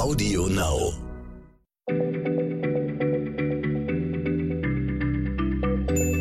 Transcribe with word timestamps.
Audio 0.00 0.46
Now. 0.46 0.94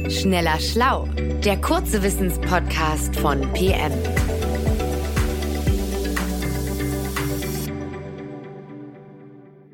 Schneller 0.10 0.60
Schlau, 0.60 1.08
der 1.46 1.62
kurze 1.62 2.04
Wissenspodcast 2.04 3.16
von 3.16 3.40
PM. 3.54 3.94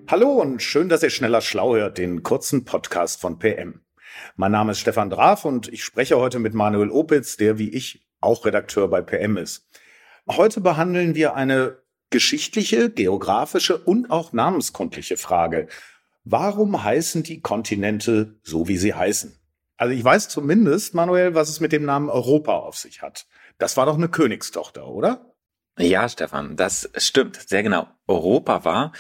Hallo 0.08 0.34
und 0.34 0.62
schön, 0.62 0.88
dass 0.88 1.02
ihr 1.02 1.10
Schneller 1.10 1.42
Schlau 1.42 1.76
hört, 1.76 1.98
den 1.98 2.22
kurzen 2.22 2.64
Podcast 2.64 3.20
von 3.20 3.40
PM. 3.40 3.82
Mein 4.36 4.52
Name 4.52 4.74
ist 4.74 4.82
Stefan 4.82 5.10
Draf 5.10 5.46
und 5.46 5.68
ich 5.74 5.84
spreche 5.84 6.18
heute 6.18 6.38
mit 6.38 6.54
Manuel 6.54 6.92
Opitz, 6.92 7.38
der 7.38 7.58
wie 7.58 7.72
ich 7.72 8.06
auch 8.22 8.46
Redakteur 8.46 8.88
bei 8.88 9.02
PM 9.02 9.36
ist. 9.38 9.68
Heute 10.28 10.62
behandeln 10.62 11.16
wir 11.16 11.34
eine 11.34 11.80
geschichtliche, 12.10 12.90
geografische 12.90 13.78
und 13.78 14.12
auch 14.12 14.34
namenskundliche 14.34 15.18
Frage. 15.18 15.68
Warum 16.24 16.84
heißen 16.84 17.24
die 17.24 17.42
Kontinente 17.42 18.40
so, 18.44 18.68
wie 18.68 18.78
sie 18.78 18.94
heißen? 18.94 19.40
Also 19.78 19.94
ich 19.94 20.04
weiß 20.04 20.30
zumindest, 20.30 20.94
Manuel, 20.94 21.36
was 21.36 21.50
es 21.50 21.60
mit 21.60 21.72
dem 21.72 21.86
Namen 21.86 22.10
Europa 22.10 22.54
auf 22.54 22.78
sich 22.78 23.02
hat. 23.02 23.28
Das 23.58 23.78
war 23.78 23.86
doch 23.86 23.96
eine 23.96 24.10
Königstochter, 24.10 24.88
oder? 24.88 25.34
Ja, 25.78 26.08
Stefan, 26.08 26.56
das 26.56 26.90
stimmt 26.98 27.36
sehr 27.36 27.62
genau. 27.62 27.88
Europa 28.08 28.64
war 28.64 28.94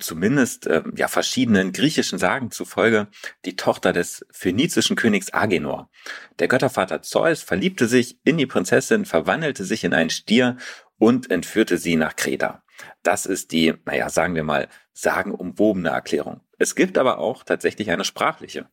zumindest 0.00 0.66
äh, 0.66 0.82
ja 0.96 1.08
verschiedenen 1.08 1.72
griechischen 1.72 2.18
Sagen 2.18 2.50
zufolge 2.50 3.08
die 3.44 3.56
Tochter 3.56 3.92
des 3.92 4.26
phönizischen 4.30 4.96
Königs 4.96 5.32
Agenor. 5.32 5.90
Der 6.38 6.48
Göttervater 6.48 7.02
Zeus 7.02 7.42
verliebte 7.42 7.86
sich 7.86 8.18
in 8.24 8.36
die 8.36 8.46
Prinzessin, 8.46 9.04
verwandelte 9.04 9.64
sich 9.64 9.84
in 9.84 9.94
einen 9.94 10.10
Stier 10.10 10.56
und 10.98 11.30
entführte 11.30 11.78
sie 11.78 11.96
nach 11.96 12.16
Kreta. 12.16 12.62
Das 13.02 13.26
ist 13.26 13.52
die, 13.52 13.74
naja, 13.84 14.08
sagen 14.10 14.34
wir 14.34 14.44
mal, 14.44 14.68
sagenumwobene 14.92 15.90
Erklärung. 15.90 16.40
Es 16.58 16.74
gibt 16.74 16.98
aber 16.98 17.18
auch 17.18 17.44
tatsächlich 17.44 17.90
eine 17.90 18.04
sprachliche. 18.04 18.68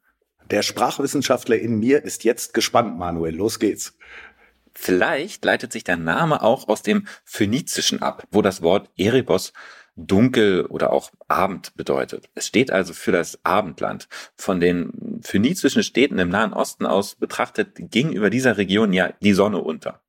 Der 0.52 0.62
Sprachwissenschaftler 0.62 1.58
in 1.58 1.80
mir 1.80 2.04
ist 2.04 2.24
jetzt 2.24 2.54
gespannt, 2.54 2.98
Manuel. 2.98 3.36
Los 3.36 3.60
geht's. 3.60 3.98
Vielleicht 4.74 5.46
leitet 5.46 5.72
sich 5.72 5.84
der 5.84 5.98
Name 5.98 6.42
auch 6.42 6.68
aus 6.68 6.82
dem 6.82 7.08
Phönizischen 7.24 8.02
ab, 8.02 8.28
wo 8.32 8.42
das 8.42 8.62
Wort 8.62 8.90
Erebos 8.98 9.54
dunkel 9.96 10.66
oder 10.66 10.92
auch 10.92 11.12
Abend 11.28 11.76
bedeutet. 11.76 12.30
Es 12.34 12.48
steht 12.48 12.72
also 12.72 12.94
für 12.94 13.12
das 13.12 13.40
Abendland. 13.44 14.08
Von 14.36 14.60
den 14.60 15.22
phönizischen 15.24 15.84
Städten 15.84 16.18
im 16.18 16.30
Nahen 16.30 16.54
Osten 16.54 16.86
aus 16.86 17.16
betrachtet 17.16 17.76
ging 17.76 18.12
über 18.12 18.30
dieser 18.30 18.58
Region 18.58 18.94
ja 18.94 19.14
die 19.22 19.34
Sonne 19.34 19.60
unter. 19.60 20.02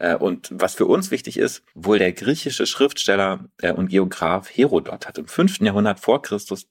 Äh, 0.00 0.16
und 0.16 0.48
was 0.50 0.74
für 0.74 0.86
uns 0.86 1.10
wichtig 1.10 1.36
ist, 1.36 1.62
wohl 1.74 1.98
der 1.98 2.12
griechische 2.12 2.66
Schriftsteller 2.66 3.44
äh, 3.60 3.72
und 3.72 3.88
Geograf 3.88 4.50
Herodot 4.50 5.06
hat 5.06 5.18
im 5.18 5.28
fünften 5.28 5.66
Jahrhundert 5.66 6.00
vor 6.00 6.22
Christus 6.22 6.66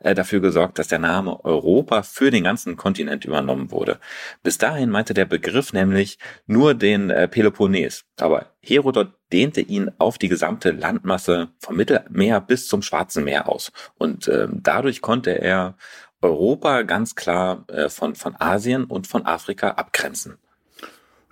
äh, 0.00 0.14
dafür 0.14 0.40
gesorgt, 0.40 0.78
dass 0.78 0.88
der 0.88 0.98
Name 0.98 1.42
Europa 1.44 2.02
für 2.02 2.30
den 2.30 2.44
ganzen 2.44 2.76
Kontinent 2.76 3.24
übernommen 3.24 3.70
wurde. 3.70 3.98
Bis 4.42 4.58
dahin 4.58 4.90
meinte 4.90 5.14
der 5.14 5.24
Begriff 5.24 5.72
nämlich 5.72 6.18
nur 6.46 6.74
den 6.74 7.08
Peloponnes. 7.30 8.04
Aber 8.20 8.52
Herodot 8.60 9.12
dehnte 9.32 9.62
ihn 9.62 9.90
auf 9.98 10.18
die 10.18 10.28
gesamte 10.28 10.70
Landmasse 10.70 11.48
vom 11.58 11.76
Mittelmeer 11.76 12.40
bis 12.42 12.68
zum 12.68 12.82
Schwarzen 12.82 13.24
Meer 13.24 13.48
aus. 13.48 13.72
Und 13.96 14.30
dadurch 14.52 15.00
konnte 15.00 15.30
er 15.40 15.76
Europa 16.20 16.82
ganz 16.82 17.14
klar 17.14 17.64
von, 17.88 18.14
von 18.14 18.36
Asien 18.38 18.84
und 18.84 19.06
von 19.06 19.24
Afrika 19.24 19.70
abgrenzen. 19.70 20.38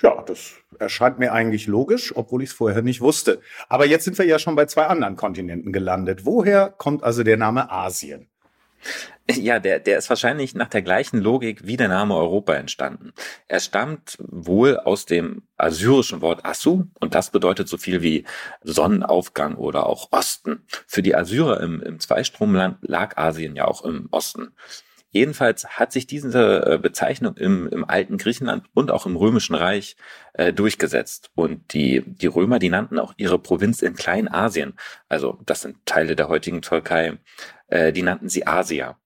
Ja, 0.03 0.21
das 0.23 0.55
erscheint 0.79 1.21
mir 1.21 1.33
eigentlich 1.33 1.69
logisch, 1.69 2.13
obwohl 2.17 2.43
ich 2.43 2.51
es 2.51 2.55
vorher 2.55 2.83
nicht 2.83 3.01
wusste. 3.01 3.41
Aber 3.69 3.87
jetzt 3.87 4.05
sind 4.05 4.19
wir 4.19 4.27
ja 4.27 4.41
schon 4.41 4.57
bei 4.57 4.67
zwei 4.67 4.87
anderen 4.87 5.17
Kontinenten 5.17 5.73
gelandet. 5.73 6.25
Woher 6.25 6.71
kommt 6.71 7.05
also 7.05 7.23
der 7.23 7.37
Name 7.37 7.71
Asien? 7.71 8.29
Ja, 9.31 9.61
der, 9.61 9.79
der 9.79 9.99
ist 9.99 10.09
wahrscheinlich 10.09 10.57
nach 10.57 10.69
der 10.69 10.83
gleichen 10.83 11.21
Logik 11.21 11.65
wie 11.65 11.77
der 11.77 11.87
Name 11.87 12.17
Europa 12.17 12.55
entstanden. 12.55 13.13
Er 13.47 13.61
stammt 13.61 14.19
wohl 14.19 14.77
aus 14.77 15.07
dem 15.07 15.43
assyrischen 15.57 16.21
Wort 16.21 16.45
Assu 16.45 16.87
und 16.99 17.15
das 17.15 17.31
bedeutet 17.31 17.69
so 17.69 17.79
viel 17.79 18.03
wie 18.03 18.25
Sonnenaufgang 18.63 19.55
oder 19.55 19.87
auch 19.87 20.09
Osten. 20.11 20.65
Für 20.89 21.03
die 21.03 21.15
Assyrer 21.15 21.61
im, 21.61 21.81
im 21.81 22.01
Zweistromland 22.01 22.79
lag 22.83 23.17
Asien 23.17 23.55
ja 23.55 23.67
auch 23.67 23.85
im 23.85 24.09
Osten. 24.11 24.53
Jedenfalls 25.13 25.67
hat 25.67 25.93
sich 25.93 26.07
diese 26.07 26.65
äh, 26.67 26.79
Bezeichnung 26.79 27.37
im, 27.37 27.69
im 27.69 27.85
alten 27.89 28.17
Griechenland 28.17 28.65
und 28.73 28.91
auch 28.91 29.05
im 29.05 29.15
römischen 29.15 29.55
Reich 29.55 29.97
äh, 30.33 30.55
durchgesetzt. 30.55 31.31
Und 31.35 31.75
die, 31.75 32.03
die 32.07 32.27
Römer, 32.27 32.59
die 32.59 32.71
nannten 32.71 32.99
auch 32.99 33.13
ihre 33.19 33.39
Provinz 33.39 33.83
in 33.83 33.95
Kleinasien, 33.95 34.75
also 35.11 35.39
das 35.45 35.61
sind 35.61 35.85
Teile 35.85 36.17
der 36.17 36.29
heutigen 36.29 36.63
Türkei, 36.63 37.19
äh, 37.69 37.93
die 37.93 38.03
nannten 38.03 38.31
sie 38.31 38.47
Asia. 38.47 38.99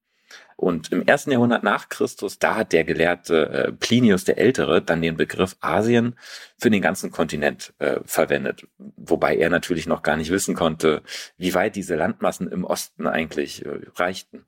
Und 0.55 0.91
im 0.91 1.03
ersten 1.03 1.33
Jahrhundert 1.33 1.65
nach 1.65 1.91
Christus, 1.91 2.39
da 2.39 2.55
hat 2.55 2.73
der 2.73 2.85
Gelehrte 2.85 3.49
äh, 3.51 3.73
Plinius 3.73 4.25
der 4.25 4.39
Ältere 4.39 4.81
dann 4.81 5.03
den 5.03 5.17
Begriff 5.17 5.57
Asien 5.61 6.17
für 6.57 6.71
den 6.71 6.81
ganzen 6.81 7.11
Kontinent 7.11 7.75
äh, 7.79 8.01
verwendet. 8.05 8.67
Wobei 8.79 9.37
er 9.37 9.51
natürlich 9.51 9.87
noch 9.87 10.03
gar 10.03 10.17
nicht 10.17 10.31
wissen 10.31 10.55
konnte, 10.55 11.03
wie 11.37 11.53
weit 11.53 11.77
diese 11.77 11.97
Landmassen 11.97 12.51
im 12.51 12.65
Osten 12.65 13.07
eigentlich 13.07 13.67
äh, 13.67 13.81
reichten. 13.97 14.47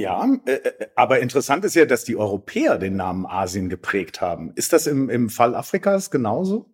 Ja, 0.00 0.26
äh, 0.46 0.52
äh, 0.52 0.86
aber 0.94 1.20
interessant 1.20 1.62
ist 1.66 1.74
ja, 1.74 1.84
dass 1.84 2.04
die 2.04 2.16
Europäer 2.16 2.78
den 2.78 2.96
Namen 2.96 3.26
Asien 3.26 3.68
geprägt 3.68 4.22
haben. 4.22 4.52
Ist 4.54 4.72
das 4.72 4.86
im, 4.86 5.10
im 5.10 5.28
Fall 5.28 5.54
Afrikas 5.54 6.10
genauso? 6.10 6.70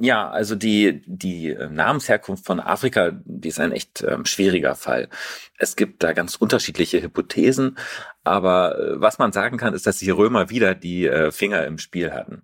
Ja, 0.00 0.30
also 0.30 0.54
die, 0.54 1.02
die 1.04 1.50
äh, 1.50 1.68
Namensherkunft 1.68 2.46
von 2.46 2.60
Afrika, 2.60 3.10
die 3.26 3.48
ist 3.48 3.60
ein 3.60 3.72
echt 3.72 4.02
ähm, 4.02 4.24
schwieriger 4.24 4.74
Fall. 4.74 5.10
Es 5.58 5.76
gibt 5.76 6.02
da 6.02 6.14
ganz 6.14 6.36
unterschiedliche 6.36 7.02
Hypothesen, 7.02 7.76
aber 8.24 8.78
äh, 8.78 9.00
was 9.00 9.18
man 9.18 9.32
sagen 9.32 9.58
kann, 9.58 9.74
ist, 9.74 9.86
dass 9.86 9.98
die 9.98 10.08
Römer 10.08 10.48
wieder 10.48 10.74
die 10.74 11.06
äh, 11.06 11.30
Finger 11.30 11.66
im 11.66 11.76
Spiel 11.76 12.12
hatten. 12.12 12.42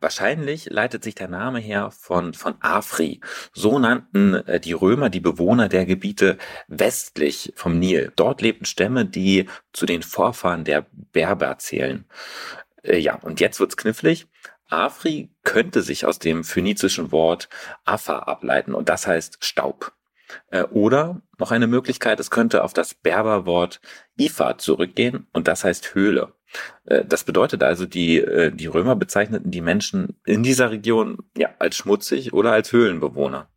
Wahrscheinlich 0.00 0.70
leitet 0.70 1.04
sich 1.04 1.14
der 1.14 1.28
Name 1.28 1.60
her 1.60 1.92
von, 1.92 2.34
von 2.34 2.56
Afri. 2.58 3.20
So 3.52 3.78
nannten 3.78 4.34
äh, 4.34 4.58
die 4.58 4.72
Römer 4.72 5.08
die 5.08 5.20
Bewohner 5.20 5.68
der 5.68 5.86
Gebiete 5.86 6.36
westlich 6.66 7.52
vom 7.54 7.78
Nil. 7.78 8.12
Dort 8.16 8.42
lebten 8.42 8.64
Stämme, 8.64 9.04
die 9.06 9.48
zu 9.72 9.86
den 9.86 10.02
Vorfahren 10.02 10.64
der 10.64 10.86
Berber 11.12 11.58
zählen. 11.58 12.06
Äh, 12.82 12.98
ja, 12.98 13.14
und 13.22 13.38
jetzt 13.38 13.60
wird's 13.60 13.76
knifflig. 13.76 14.26
Afri 14.72 15.30
könnte 15.44 15.82
sich 15.82 16.06
aus 16.06 16.18
dem 16.18 16.44
phönizischen 16.44 17.12
Wort 17.12 17.48
Afa 17.84 18.20
ableiten 18.20 18.74
und 18.74 18.88
das 18.88 19.06
heißt 19.06 19.44
Staub. 19.44 19.92
Äh, 20.50 20.64
oder 20.64 21.20
noch 21.38 21.50
eine 21.50 21.66
Möglichkeit, 21.66 22.20
es 22.20 22.30
könnte 22.30 22.64
auf 22.64 22.72
das 22.72 22.94
Berberwort 22.94 23.80
Ifa 24.16 24.58
zurückgehen 24.58 25.26
und 25.32 25.48
das 25.48 25.64
heißt 25.64 25.94
Höhle. 25.94 26.32
Äh, 26.84 27.04
das 27.04 27.24
bedeutet 27.24 27.62
also, 27.62 27.86
die, 27.86 28.18
äh, 28.18 28.50
die 28.50 28.66
Römer 28.66 28.96
bezeichneten 28.96 29.50
die 29.50 29.60
Menschen 29.60 30.16
in 30.24 30.42
dieser 30.42 30.70
Region 30.70 31.18
ja 31.36 31.50
als 31.58 31.76
schmutzig 31.76 32.32
oder 32.32 32.52
als 32.52 32.72
Höhlenbewohner. 32.72 33.48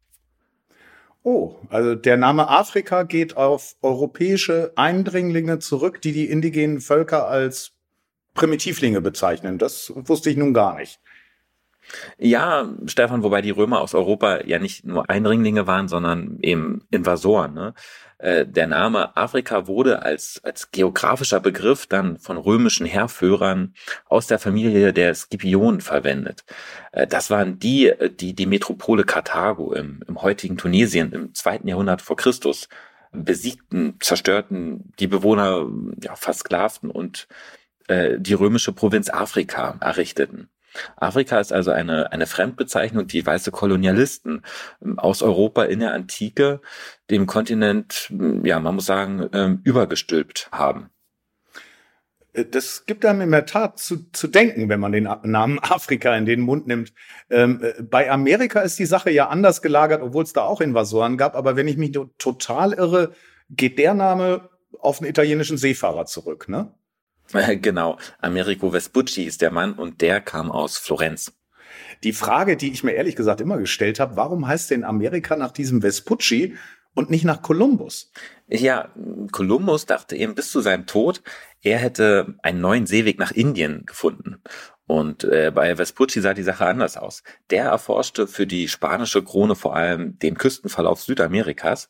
Oh, 1.23 1.55
also 1.69 1.95
der 1.95 2.17
Name 2.17 2.49
Afrika 2.49 3.01
geht 3.01 3.35
auf 3.35 3.75
europäische 3.81 4.73
Eindringlinge 4.75 5.57
zurück, 5.57 5.99
die 6.01 6.11
die 6.11 6.29
indigenen 6.29 6.81
Völker 6.81 7.27
als 7.27 7.74
Primitivlinge 8.35 9.01
bezeichnen. 9.01 9.57
Das 9.57 9.91
wusste 9.96 10.29
ich 10.29 10.38
nun 10.38 10.53
gar 10.53 10.75
nicht. 10.75 11.00
Ja, 12.18 12.69
Stefan, 12.85 13.23
wobei 13.23 13.41
die 13.41 13.51
Römer 13.51 13.81
aus 13.81 13.94
Europa 13.94 14.44
ja 14.46 14.59
nicht 14.59 14.85
nur 14.85 15.09
Eindringlinge 15.09 15.68
waren, 15.68 15.88
sondern 15.88 16.40
eben 16.41 16.85
Invasoren. 16.90 17.53
Ne? 17.53 17.73
Äh, 18.18 18.46
der 18.46 18.68
Name 18.68 19.16
Afrika 19.16 19.68
wurde 19.68 20.01
als, 20.01 20.41
als 20.44 20.72
geografischer 20.72 21.40
Begriff 21.40 21.85
dann 21.85 22.18
von 22.18 22.38
römischen 22.38 22.85
Heerführern 22.85 23.75
aus 24.06 24.28
der 24.28 24.40
Familie 24.40 24.94
der 24.94 25.13
Scipionen 25.13 25.81
verwendet. 25.81 26.44
Äh, 26.91 27.07
das 27.07 27.29
waren 27.29 27.59
die, 27.59 27.94
die 28.19 28.34
die 28.34 28.47
Metropole 28.47 29.03
Karthago 29.03 29.73
im, 29.73 30.02
im 30.07 30.22
heutigen 30.22 30.57
Tunesien 30.57 31.12
im 31.13 31.34
zweiten 31.34 31.67
Jahrhundert 31.67 32.02
vor 32.02 32.16
Christus 32.16 32.67
besiegten, 33.11 33.96
zerstörten, 33.99 34.91
die 34.99 35.08
Bewohner 35.08 35.67
ja, 36.02 36.16
versklavten 36.16 36.90
und 36.90 37.28
äh, 37.87 38.20
die 38.20 38.34
römische 38.34 38.73
Provinz 38.73 39.09
Afrika 39.09 39.78
errichteten. 39.82 40.49
Afrika 40.97 41.40
ist 41.40 41.53
also 41.53 41.72
eine, 41.72 42.11
eine 42.11 42.26
Fremdbezeichnung, 42.26 43.08
die 43.08 43.26
weiße 43.26 43.52
Kolonialisten 43.52 44.43
ähm, 44.84 44.99
aus 44.99 45.22
Europa 45.22 45.64
in 45.64 45.79
der 45.79 45.93
Antike 45.93 46.61
dem 47.09 47.26
Kontinent, 47.26 48.08
hm, 48.09 48.46
ja, 48.46 48.59
man 48.59 48.76
muss 48.76 48.85
sagen, 48.85 49.29
ähm, 49.34 49.61
übergestülpt 49.64 50.49
haben. 50.52 50.90
Äh, 52.34 52.46
das 52.46 52.85
gibt 52.85 53.05
einem 53.05 53.22
in 53.22 53.32
der 53.32 53.46
Tat 53.46 53.79
zu, 53.79 54.11
zu 54.11 54.28
denken, 54.28 54.70
wenn 54.70 54.79
man 54.79 54.91
den 54.91 55.09
Namen 55.23 55.59
Afrika 55.59 56.16
in 56.16 56.26
den 56.26 56.41
Mund 56.41 56.67
nimmt. 56.67 56.93
Ähm, 57.29 57.61
äh, 57.64 57.81
bei 57.81 58.11
Amerika 58.11 58.61
ist 58.61 58.79
die 58.79 58.85
Sache 58.85 59.11
ja 59.11 59.29
anders 59.29 59.61
gelagert, 59.61 60.02
obwohl 60.02 60.23
es 60.23 60.34
da 60.34 60.43
auch 60.43 60.61
Invasoren 60.61 61.17
gab. 61.17 61.35
Aber 61.35 61.55
wenn 61.55 61.67
ich 61.67 61.78
mich 61.78 61.97
total 62.17 62.73
irre, 62.73 63.14
geht 63.49 63.78
der 63.79 63.93
Name 63.93 64.49
auf 64.79 64.99
einen 64.99 65.09
italienischen 65.09 65.58
Seefahrer 65.58 66.05
zurück, 66.05 66.49
ne? 66.49 66.73
Genau, 67.61 67.97
Americo 68.19 68.72
Vespucci 68.72 69.23
ist 69.23 69.41
der 69.41 69.51
Mann 69.51 69.73
und 69.73 70.01
der 70.01 70.22
kam 70.22 70.51
aus 70.51 70.77
Florenz. 70.77 71.33
Die 72.03 72.13
Frage, 72.13 72.57
die 72.57 72.72
ich 72.72 72.83
mir 72.83 72.93
ehrlich 72.93 73.16
gesagt 73.16 73.41
immer 73.41 73.57
gestellt 73.57 73.99
habe, 73.99 74.16
warum 74.16 74.47
heißt 74.47 74.72
denn 74.72 74.83
Amerika 74.83 75.35
nach 75.35 75.51
diesem 75.51 75.81
Vespucci 75.81 76.55
und 76.93 77.09
nicht 77.09 77.25
nach 77.25 77.41
Kolumbus. 77.41 78.11
Ja, 78.47 78.89
Kolumbus 79.31 79.85
dachte 79.85 80.16
eben 80.16 80.35
bis 80.35 80.51
zu 80.51 80.61
seinem 80.61 80.85
Tod, 80.85 81.22
er 81.61 81.77
hätte 81.77 82.35
einen 82.41 82.61
neuen 82.61 82.85
Seeweg 82.85 83.19
nach 83.19 83.31
Indien 83.31 83.85
gefunden. 83.85 84.41
Und 84.87 85.23
äh, 85.23 85.51
bei 85.53 85.75
Vespucci 85.75 86.21
sah 86.21 86.33
die 86.33 86.43
Sache 86.43 86.66
anders 86.66 86.95
aus. 86.95 87.23
Der 87.49 87.66
erforschte 87.66 88.28
für 88.28 88.45
die 88.45 88.67
spanische 88.67 89.23
Krone 89.23 89.55
vor 89.55 89.75
allem 89.75 90.19
den 90.19 90.37
Küstenverlauf 90.37 91.01
Südamerikas 91.01 91.89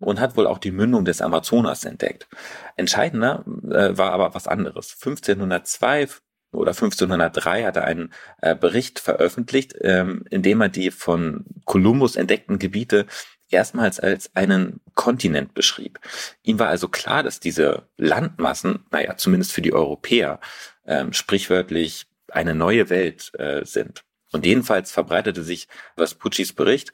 und 0.00 0.20
hat 0.20 0.36
wohl 0.36 0.46
auch 0.46 0.58
die 0.58 0.70
Mündung 0.70 1.04
des 1.04 1.20
Amazonas 1.20 1.84
entdeckt. 1.84 2.28
Entscheidender 2.76 3.44
äh, 3.70 3.96
war 3.96 4.12
aber 4.12 4.34
was 4.34 4.46
anderes. 4.46 4.96
1502 5.00 6.08
oder 6.52 6.70
1503 6.70 7.64
hat 7.64 7.76
er 7.76 7.84
einen 7.84 8.12
äh, 8.40 8.54
Bericht 8.54 9.00
veröffentlicht, 9.00 9.74
ähm, 9.80 10.24
in 10.30 10.42
dem 10.42 10.60
er 10.60 10.68
die 10.68 10.90
von 10.90 11.44
Kolumbus 11.64 12.16
entdeckten 12.16 12.58
Gebiete 12.58 13.06
erstmals 13.50 14.00
als 14.00 14.34
einen 14.34 14.80
Kontinent 14.94 15.54
beschrieb. 15.54 16.00
Ihm 16.42 16.58
war 16.58 16.68
also 16.68 16.88
klar, 16.88 17.22
dass 17.22 17.40
diese 17.40 17.88
Landmassen, 17.96 18.84
naja, 18.90 19.16
zumindest 19.16 19.52
für 19.52 19.62
die 19.62 19.72
Europäer, 19.72 20.40
ähm, 20.86 21.12
sprichwörtlich 21.12 22.06
eine 22.30 22.54
neue 22.54 22.90
Welt 22.90 23.32
äh, 23.38 23.64
sind. 23.64 24.04
Und 24.32 24.44
jedenfalls 24.44 24.92
verbreitete 24.92 25.42
sich 25.42 25.68
Vespuccis 25.96 26.52
Bericht 26.52 26.92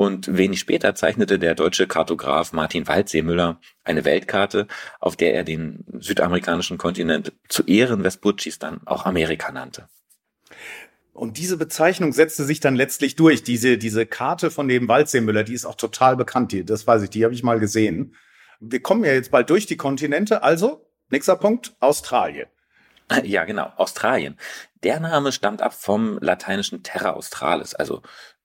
und 0.00 0.34
wenig 0.34 0.60
später 0.60 0.94
zeichnete 0.94 1.38
der 1.38 1.54
deutsche 1.54 1.86
Kartograf 1.86 2.54
Martin 2.54 2.88
Waldseemüller 2.88 3.60
eine 3.84 4.06
Weltkarte, 4.06 4.66
auf 4.98 5.14
der 5.14 5.34
er 5.34 5.44
den 5.44 5.84
südamerikanischen 5.98 6.78
Kontinent 6.78 7.34
zu 7.50 7.64
Ehren 7.66 8.02
Vespuccis 8.02 8.58
dann 8.58 8.80
auch 8.86 9.04
Amerika 9.04 9.52
nannte. 9.52 9.90
Und 11.12 11.36
diese 11.36 11.58
Bezeichnung 11.58 12.14
setzte 12.14 12.44
sich 12.44 12.60
dann 12.60 12.76
letztlich 12.76 13.14
durch. 13.14 13.42
Diese, 13.42 13.76
diese 13.76 14.06
Karte 14.06 14.50
von 14.50 14.68
dem 14.68 14.88
Waldseemüller, 14.88 15.44
die 15.44 15.52
ist 15.52 15.66
auch 15.66 15.74
total 15.74 16.16
bekannt. 16.16 16.52
Die, 16.52 16.64
das 16.64 16.86
weiß 16.86 17.02
ich, 17.02 17.10
die 17.10 17.22
habe 17.22 17.34
ich 17.34 17.42
mal 17.42 17.60
gesehen. 17.60 18.14
Wir 18.58 18.80
kommen 18.80 19.04
ja 19.04 19.12
jetzt 19.12 19.30
bald 19.30 19.50
durch 19.50 19.66
die 19.66 19.76
Kontinente. 19.76 20.42
Also, 20.42 20.90
nächster 21.10 21.36
Punkt, 21.36 21.76
Australien. 21.78 22.48
Ja, 23.24 23.44
genau, 23.44 23.70
Australien. 23.76 24.38
Der 24.82 24.98
Name 24.98 25.32
stammt 25.32 25.60
ab 25.60 25.74
vom 25.74 26.18
lateinischen 26.22 26.82
Terra 26.82 27.10
Australis, 27.10 27.74
also 27.74 28.00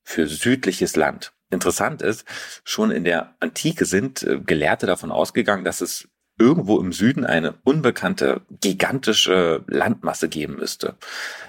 für 0.05 0.27
südliches 0.27 0.95
Land. 0.95 1.33
Interessant 1.49 2.01
ist, 2.01 2.25
schon 2.63 2.91
in 2.91 3.03
der 3.03 3.35
Antike 3.39 3.85
sind 3.85 4.23
äh, 4.23 4.39
Gelehrte 4.39 4.85
davon 4.85 5.11
ausgegangen, 5.11 5.65
dass 5.65 5.81
es 5.81 6.07
irgendwo 6.37 6.79
im 6.79 6.91
Süden 6.91 7.25
eine 7.25 7.55
unbekannte, 7.63 8.41
gigantische 8.61 9.63
Landmasse 9.67 10.29
geben 10.29 10.57
müsste. 10.57 10.95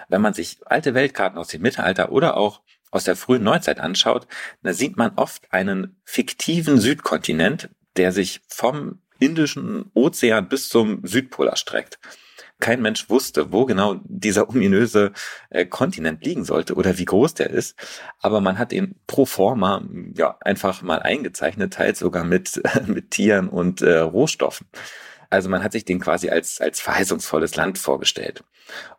Wenn 0.09 0.23
man 0.23 0.35
sich 0.35 0.59
alte 0.65 0.95
Weltkarten 0.95 1.39
aus 1.39 1.49
dem 1.49 1.63
Mittelalter 1.63 2.13
oder 2.13 2.37
auch 2.37 2.63
aus 2.91 3.05
der 3.05 3.17
frühen 3.17 3.43
Neuzeit 3.43 3.81
anschaut, 3.81 4.27
da 4.63 4.73
sieht 4.73 4.97
man 4.97 5.13
oft 5.17 5.53
einen 5.53 6.01
fiktiven 6.05 6.79
Südkontinent, 6.79 7.69
der 7.97 8.13
sich 8.13 8.43
vom 8.49 9.01
Indischen 9.19 9.91
Ozean 9.95 10.49
bis 10.49 10.69
zum 10.69 11.05
Südpol 11.05 11.49
erstreckt. 11.49 11.99
Kein 12.59 12.81
Mensch 12.81 13.11
wusste, 13.11 13.53
wo 13.53 13.67
genau 13.67 14.01
dieser 14.05 14.49
ominöse 14.49 15.13
äh, 15.51 15.67
Kontinent 15.67 16.25
liegen 16.25 16.45
sollte 16.45 16.75
oder 16.75 16.97
wie 16.99 17.05
groß 17.05 17.35
der 17.35 17.51
ist. 17.51 17.77
Aber 18.21 18.41
man 18.41 18.59
hat 18.59 18.73
ihn 18.73 18.95
pro 19.07 19.27
forma 19.27 19.87
ja 20.15 20.37
einfach 20.41 20.83
mal 20.83 21.01
eingezeichnet, 21.01 21.75
teils 21.75 21.99
sogar 21.99 22.25
mit, 22.25 22.63
mit 22.87 23.11
Tieren 23.11 23.49
und 23.49 23.83
äh, 23.83 23.99
Rohstoffen. 23.99 24.67
Also 25.29 25.49
man 25.49 25.63
hat 25.63 25.73
sich 25.73 25.85
den 25.85 26.01
quasi 26.01 26.31
als, 26.31 26.61
als 26.61 26.81
verheißungsvolles 26.81 27.57
Land 27.57 27.79
vorgestellt. 27.79 28.45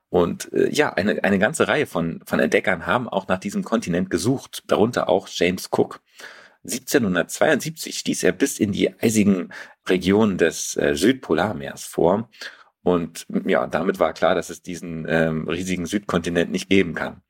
Und 0.10 0.52
äh, 0.54 0.70
ja, 0.70 0.94
eine, 0.94 1.24
eine 1.24 1.40
ganze 1.40 1.68
Reihe 1.68 1.86
von, 1.86 2.22
von 2.26 2.40
Entdeckern 2.40 2.86
haben 2.86 3.10
auch 3.10 3.28
nach 3.28 3.40
diesem 3.40 3.64
Kontinent 3.64 4.10
gesucht, 4.10 4.64
darunter 4.68 5.10
auch 5.10 5.28
James 5.30 5.70
Cook. 5.72 6.02
1772 6.64 7.98
stieß 7.98 8.24
er 8.24 8.32
bis 8.34 8.60
in 8.60 8.72
die 8.72 8.94
eisigen 9.00 9.50
Regionen 9.88 10.38
des 10.38 10.76
äh, 10.78 10.96
Südpolarmeers 10.96 11.86
vor 11.86 12.30
und 12.88 13.26
ja, 13.46 13.68
damit 13.68 14.00
war 14.00 14.14
klar, 14.14 14.36
dass 14.36 14.50
es 14.50 14.62
diesen 14.62 15.06
ähm, 15.10 15.48
riesigen 15.48 15.86
Südkontinent 15.86 16.52
nicht 16.52 16.70
geben 16.70 16.94
kann. 16.94 17.22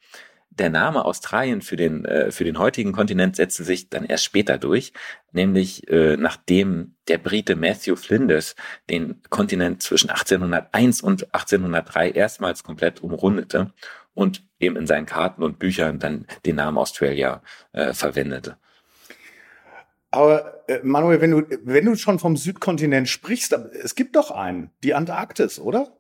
Der 0.50 0.70
Name 0.70 1.06
Australien 1.06 1.62
für 1.62 1.76
den, 1.76 2.06
äh, 2.06 2.32
für 2.32 2.44
den 2.44 2.58
heutigen 2.58 2.92
Kontinent 2.92 3.36
setzte 3.36 3.64
sich 3.64 3.90
dann 3.90 4.06
erst 4.06 4.24
später 4.24 4.58
durch, 4.58 4.92
nämlich 5.32 5.88
äh, 5.90 6.18
nachdem 6.18 6.96
der 7.08 7.20
Brite 7.20 7.56
Matthew 7.56 7.96
Flinders 7.96 8.56
den 8.90 9.22
Kontinent 9.30 9.84
zwischen 9.84 10.10
1801 10.10 11.02
und 11.02 11.34
1803 11.34 12.12
erstmals 12.12 12.64
komplett 12.64 13.02
umrundete 13.04 13.72
und 14.16 14.44
eben 14.60 14.78
in 14.78 14.88
seinen 14.88 15.06
Karten 15.06 15.44
und 15.44 15.60
Büchern 15.60 16.00
dann 16.00 16.26
den 16.46 16.56
Namen 16.56 16.80
Australia 16.80 17.44
äh, 17.74 17.94
verwendete. 17.94 18.58
Aber 20.12 20.70
äh, 20.70 20.80
Manuel, 20.84 21.22
wenn 21.22 21.32
du, 21.32 21.44
wenn 21.64 21.86
du 21.86 21.96
schon 21.96 22.20
vom 22.20 22.38
Südkontinent 22.38 23.10
sprichst, 23.10 23.54
es 23.54 23.96
gibt 23.96 24.16
doch 24.16 24.32
einen, 24.32 24.72
die 24.84 24.94
Antarktis, 24.94 25.60
oder? 25.60 25.98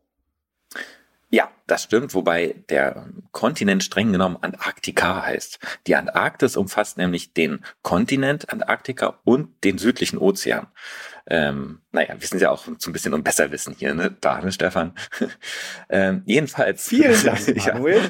Ja, 1.30 1.52
das 1.68 1.84
stimmt, 1.84 2.14
wobei 2.14 2.64
der 2.70 3.10
Kontinent 3.32 3.84
streng 3.84 4.14
genommen 4.14 4.38
Antarktika 4.40 5.26
heißt. 5.26 5.60
Die 5.86 5.96
Antarktis 5.98 6.56
umfasst 6.56 6.98
nämlich 6.98 7.34
den 7.34 7.66
Kontinent 7.82 8.50
Antarktika 8.50 9.20
und 9.26 9.62
den 9.66 9.78
südlichen 9.78 10.20
Ozean. 10.20 10.68
Ähm, 11.30 11.82
naja, 11.92 12.16
wir 12.18 12.26
sind 12.26 12.42
ja 12.42 12.50
auch 12.50 12.66
so 12.78 12.90
ein 12.90 12.94
bisschen 12.94 13.14
um 13.14 13.24
Besserwissen 13.24 13.76
hier, 13.78 13.94
ne? 13.94 14.16
Da, 14.22 14.40
ne, 14.40 14.54
Stefan? 14.54 14.94
ähm, 15.90 16.24
jedenfalls. 16.26 16.88
Vielen 16.88 17.22
Dank, 17.22 17.58
Manuel. 17.66 18.10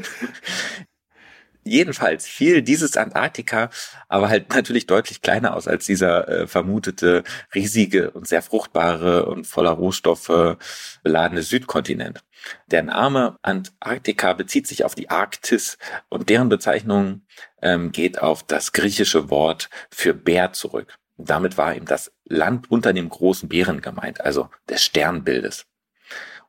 Jedenfalls 1.67 2.25
fiel 2.25 2.61
dieses 2.61 2.95
Antarktika 2.95 3.69
aber 4.07 4.29
halt 4.29 4.49
natürlich 4.55 4.87
deutlich 4.87 5.21
kleiner 5.21 5.55
aus 5.55 5.67
als 5.67 5.85
dieser 5.85 6.27
äh, 6.27 6.47
vermutete 6.47 7.23
riesige 7.53 8.11
und 8.11 8.27
sehr 8.27 8.41
fruchtbare 8.41 9.25
und 9.25 9.45
voller 9.45 9.71
Rohstoffe 9.71 10.57
beladene 11.03 11.43
Südkontinent. 11.43 12.23
Der 12.67 12.83
Name 12.83 13.37
Antarktika 13.41 14.33
bezieht 14.33 14.67
sich 14.67 14.85
auf 14.85 14.95
die 14.95 15.09
Arktis 15.09 15.77
und 16.09 16.29
deren 16.29 16.49
Bezeichnung 16.49 17.23
ähm, 17.61 17.91
geht 17.91 18.21
auf 18.21 18.43
das 18.43 18.71
griechische 18.71 19.29
Wort 19.29 19.69
für 19.91 20.13
Bär 20.13 20.53
zurück. 20.53 20.97
damit 21.19 21.57
war 21.57 21.75
eben 21.75 21.87
das 21.87 22.11
Land 22.25 22.69
unter 22.69 22.93
dem 22.93 23.09
großen 23.09 23.49
Bären 23.49 23.81
gemeint, 23.81 24.21
also 24.21 24.49
des 24.69 24.83
Sternbildes. 24.83 25.65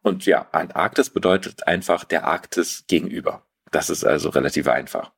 Und 0.03 0.27
ja, 0.27 0.47
Antarktis 0.53 1.11
bedeutet 1.11 1.67
einfach 1.67 2.05
der 2.05 2.25
Arktis 2.25 2.85
gegenüber. 2.87 3.48
Das 3.71 3.91
ist 3.91 4.05
also 4.05 4.31
relativ 4.31 4.69
einfach. 4.69 5.13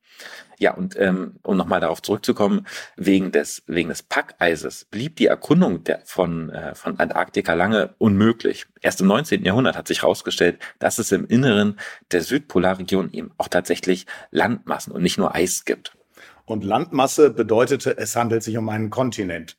Ja, 0.58 0.74
und 0.74 0.94
ähm, 0.98 1.38
um 1.42 1.56
nochmal 1.56 1.80
darauf 1.80 2.02
zurückzukommen, 2.02 2.66
wegen 2.96 3.32
des, 3.32 3.62
wegen 3.66 3.88
des 3.88 4.02
Packeises 4.02 4.84
blieb 4.84 5.16
die 5.16 5.26
Erkundung 5.26 5.84
der, 5.84 6.02
von, 6.04 6.50
äh, 6.50 6.74
von 6.74 6.98
Antarktika 7.00 7.54
lange 7.54 7.94
unmöglich. 7.96 8.66
Erst 8.82 9.00
im 9.00 9.06
19. 9.06 9.42
Jahrhundert 9.44 9.78
hat 9.78 9.88
sich 9.88 10.02
herausgestellt, 10.02 10.58
dass 10.78 10.98
es 10.98 11.12
im 11.12 11.26
Inneren 11.26 11.80
der 12.12 12.22
Südpolarregion 12.22 13.10
eben 13.12 13.32
auch 13.38 13.48
tatsächlich 13.48 14.04
Landmassen 14.30 14.92
und 14.92 15.02
nicht 15.02 15.16
nur 15.16 15.34
Eis 15.34 15.64
gibt. 15.64 15.96
Und 16.44 16.64
Landmasse 16.64 17.30
bedeutete, 17.30 17.96
es 17.96 18.14
handelt 18.16 18.42
sich 18.42 18.58
um 18.58 18.68
einen 18.68 18.90
Kontinent. 18.90 19.56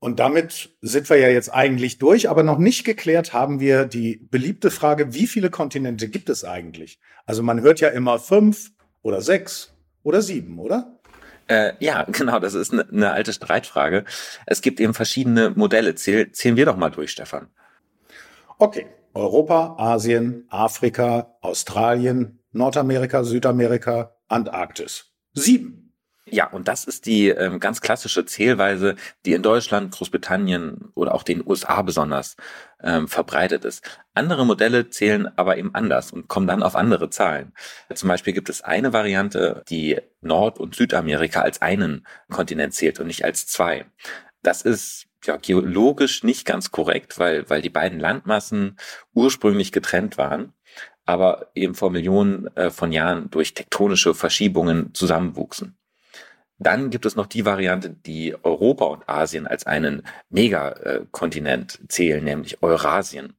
Und 0.00 0.18
damit 0.18 0.70
sind 0.80 1.10
wir 1.10 1.18
ja 1.18 1.28
jetzt 1.28 1.52
eigentlich 1.52 1.98
durch, 1.98 2.30
aber 2.30 2.42
noch 2.42 2.58
nicht 2.58 2.84
geklärt 2.84 3.34
haben 3.34 3.60
wir 3.60 3.84
die 3.84 4.16
beliebte 4.30 4.70
Frage, 4.70 5.12
wie 5.12 5.26
viele 5.26 5.50
Kontinente 5.50 6.08
gibt 6.08 6.30
es 6.30 6.42
eigentlich? 6.42 6.98
Also 7.26 7.42
man 7.42 7.60
hört 7.60 7.80
ja 7.80 7.90
immer 7.90 8.18
fünf 8.18 8.72
oder 9.02 9.20
sechs 9.20 9.74
oder 10.02 10.22
sieben, 10.22 10.58
oder? 10.58 10.98
Äh, 11.48 11.74
ja, 11.80 12.04
genau, 12.10 12.38
das 12.38 12.54
ist 12.54 12.72
eine, 12.72 12.88
eine 12.88 13.12
alte 13.12 13.34
Streitfrage. 13.34 14.06
Es 14.46 14.62
gibt 14.62 14.80
eben 14.80 14.94
verschiedene 14.94 15.50
Modelle. 15.50 15.94
Zähl, 15.94 16.32
zählen 16.32 16.56
wir 16.56 16.64
doch 16.64 16.76
mal 16.76 16.90
durch, 16.90 17.10
Stefan. 17.10 17.48
Okay. 18.58 18.86
Europa, 19.12 19.74
Asien, 19.76 20.46
Afrika, 20.48 21.36
Australien, 21.40 22.38
Nordamerika, 22.52 23.24
Südamerika, 23.24 24.14
Antarktis. 24.28 25.12
Sieben. 25.34 25.89
Ja, 26.32 26.46
und 26.48 26.68
das 26.68 26.84
ist 26.84 27.06
die 27.06 27.28
ähm, 27.28 27.58
ganz 27.58 27.80
klassische 27.80 28.24
Zählweise, 28.24 28.94
die 29.26 29.32
in 29.32 29.42
Deutschland, 29.42 29.92
Großbritannien 29.92 30.92
oder 30.94 31.14
auch 31.14 31.24
den 31.24 31.44
USA 31.44 31.82
besonders 31.82 32.36
ähm, 32.82 33.08
verbreitet 33.08 33.64
ist. 33.64 33.82
Andere 34.14 34.46
Modelle 34.46 34.90
zählen 34.90 35.28
aber 35.36 35.56
eben 35.56 35.74
anders 35.74 36.12
und 36.12 36.28
kommen 36.28 36.46
dann 36.46 36.62
auf 36.62 36.76
andere 36.76 37.10
Zahlen. 37.10 37.52
Zum 37.92 38.08
Beispiel 38.08 38.32
gibt 38.32 38.48
es 38.48 38.62
eine 38.62 38.92
Variante, 38.92 39.64
die 39.68 39.98
Nord- 40.20 40.60
und 40.60 40.76
Südamerika 40.76 41.42
als 41.42 41.62
einen 41.62 42.06
Kontinent 42.30 42.74
zählt 42.74 43.00
und 43.00 43.08
nicht 43.08 43.24
als 43.24 43.46
zwei. 43.48 43.86
Das 44.42 44.62
ist 44.62 45.06
ja, 45.24 45.36
geologisch 45.36 46.22
nicht 46.22 46.46
ganz 46.46 46.70
korrekt, 46.70 47.18
weil, 47.18 47.50
weil 47.50 47.60
die 47.60 47.70
beiden 47.70 47.98
Landmassen 47.98 48.78
ursprünglich 49.14 49.72
getrennt 49.72 50.16
waren 50.16 50.54
aber 51.10 51.50
eben 51.56 51.74
vor 51.74 51.90
Millionen 51.90 52.46
äh, 52.56 52.70
von 52.70 52.92
Jahren 52.92 53.30
durch 53.30 53.54
tektonische 53.54 54.14
Verschiebungen 54.14 54.94
zusammenwuchsen. 54.94 55.76
Dann 56.60 56.90
gibt 56.90 57.06
es 57.06 57.16
noch 57.16 57.26
die 57.26 57.46
Variante, 57.46 57.90
die 57.90 58.36
Europa 58.42 58.84
und 58.84 59.08
Asien 59.08 59.46
als 59.46 59.66
einen 59.66 60.02
Megakontinent 60.28 61.80
zählen, 61.88 62.22
nämlich 62.22 62.62
Eurasien. 62.62 63.32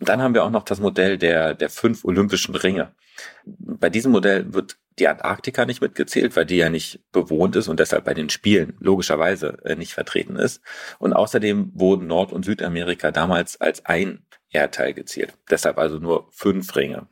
Und 0.00 0.08
dann 0.08 0.20
haben 0.20 0.34
wir 0.34 0.44
auch 0.44 0.50
noch 0.50 0.64
das 0.64 0.80
Modell 0.80 1.18
der, 1.18 1.54
der 1.54 1.70
fünf 1.70 2.04
olympischen 2.04 2.56
Ringe. 2.56 2.92
Bei 3.46 3.90
diesem 3.90 4.10
Modell 4.10 4.52
wird 4.52 4.76
die 4.98 5.06
Antarktika 5.06 5.64
nicht 5.64 5.80
mitgezählt, 5.80 6.34
weil 6.34 6.46
die 6.46 6.56
ja 6.56 6.68
nicht 6.68 7.00
bewohnt 7.12 7.54
ist 7.54 7.68
und 7.68 7.78
deshalb 7.78 8.04
bei 8.04 8.14
den 8.14 8.28
Spielen 8.28 8.76
logischerweise 8.80 9.58
äh, 9.64 9.76
nicht 9.76 9.92
vertreten 9.92 10.34
ist. 10.34 10.60
Und 10.98 11.12
außerdem 11.12 11.70
wurden 11.74 12.08
Nord- 12.08 12.32
und 12.32 12.44
Südamerika 12.44 13.12
damals 13.12 13.60
als 13.60 13.86
ein 13.86 14.24
Erdteil 14.50 14.94
gezählt. 14.94 15.34
Deshalb 15.48 15.78
also 15.78 15.98
nur 15.98 16.28
fünf 16.32 16.74
Ringe. 16.74 17.06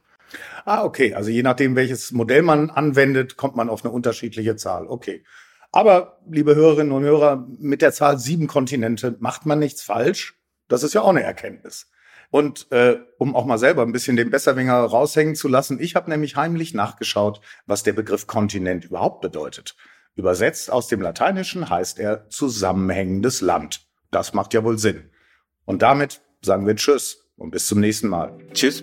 Ah, 0.64 0.84
okay. 0.84 1.14
Also 1.14 1.30
je 1.30 1.42
nachdem, 1.42 1.76
welches 1.76 2.12
Modell 2.12 2.42
man 2.42 2.70
anwendet, 2.70 3.36
kommt 3.36 3.56
man 3.56 3.68
auf 3.68 3.84
eine 3.84 3.92
unterschiedliche 3.92 4.56
Zahl. 4.56 4.86
Okay. 4.86 5.24
Aber, 5.72 6.20
liebe 6.28 6.54
Hörerinnen 6.54 6.92
und 6.92 7.04
Hörer, 7.04 7.46
mit 7.58 7.82
der 7.82 7.92
Zahl 7.92 8.18
sieben 8.18 8.46
Kontinente 8.46 9.16
macht 9.18 9.46
man 9.46 9.58
nichts 9.58 9.82
falsch. 9.82 10.40
Das 10.68 10.82
ist 10.82 10.94
ja 10.94 11.02
auch 11.02 11.08
eine 11.08 11.22
Erkenntnis. 11.22 11.90
Und 12.30 12.70
äh, 12.72 12.98
um 13.18 13.36
auch 13.36 13.44
mal 13.44 13.58
selber 13.58 13.82
ein 13.82 13.92
bisschen 13.92 14.16
den 14.16 14.30
Besserwinger 14.30 14.74
raushängen 14.74 15.36
zu 15.36 15.48
lassen, 15.48 15.78
ich 15.80 15.94
habe 15.94 16.10
nämlich 16.10 16.36
heimlich 16.36 16.74
nachgeschaut, 16.74 17.40
was 17.66 17.82
der 17.82 17.92
Begriff 17.92 18.26
Kontinent 18.26 18.84
überhaupt 18.84 19.20
bedeutet. 19.20 19.76
Übersetzt 20.16 20.70
aus 20.72 20.88
dem 20.88 21.02
Lateinischen 21.02 21.68
heißt 21.68 21.98
er 22.00 22.28
zusammenhängendes 22.30 23.42
Land. 23.42 23.86
Das 24.10 24.32
macht 24.32 24.54
ja 24.54 24.64
wohl 24.64 24.78
Sinn. 24.78 25.10
Und 25.66 25.82
damit 25.82 26.22
sagen 26.42 26.66
wir 26.66 26.74
Tschüss 26.74 27.28
und 27.36 27.50
bis 27.50 27.66
zum 27.66 27.80
nächsten 27.80 28.08
Mal. 28.08 28.38
Tschüss. 28.52 28.82